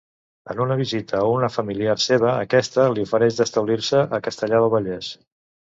En 0.53 0.61
una 0.63 0.77
visita 0.79 1.19
a 1.19 1.27
una 1.33 1.49
familiar 1.57 1.95
seva, 2.05 2.33
aquesta 2.47 2.89
li 2.97 3.07
ofereix 3.09 3.39
d'establir-se 3.43 4.05
a 4.19 4.23
Castellar 4.31 4.65
del 4.67 4.77
Vallès. 4.79 5.15